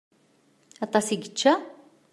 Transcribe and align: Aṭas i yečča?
Aṭas 0.85 1.07
i 1.09 1.15
yečča? 1.21 1.53